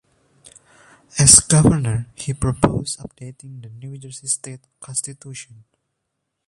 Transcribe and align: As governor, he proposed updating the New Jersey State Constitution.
As 1.19 1.39
governor, 1.41 2.07
he 2.15 2.33
proposed 2.33 2.97
updating 3.01 3.61
the 3.61 3.69
New 3.69 3.99
Jersey 3.99 4.25
State 4.25 4.61
Constitution. 4.79 5.63